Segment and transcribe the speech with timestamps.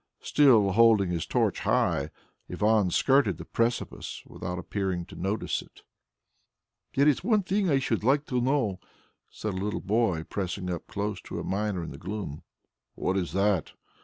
[0.23, 2.09] Still holding his torch high,
[2.49, 5.83] Ivan skirted the precipice without appearing to notice it.
[6.95, 8.79] "There is one thing I should like to know,"
[9.29, 12.41] said a little boy, pressing up close to a miner in the gloom.
[12.95, 13.73] "What is that?"